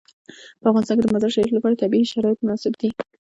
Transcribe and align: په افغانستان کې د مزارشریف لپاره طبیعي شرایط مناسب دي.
په 0.59 0.65
افغانستان 0.69 0.95
کې 0.97 1.03
د 1.07 1.11
مزارشریف 1.15 1.51
لپاره 1.53 1.79
طبیعي 1.81 2.05
شرایط 2.13 2.37
مناسب 2.43 2.73
دي. 2.81 2.89